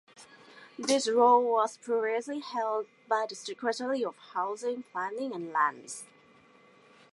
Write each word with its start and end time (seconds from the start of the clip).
This 0.79 1.07
role 1.07 1.43
was 1.43 1.77
previously 1.77 2.39
held 2.39 2.87
by 3.07 3.27
the 3.29 3.35
Secretary 3.35 4.01
for 4.01 4.15
Housing, 4.33 4.81
Planning 4.81 5.31
and 5.31 5.51
Lands. 5.53 6.05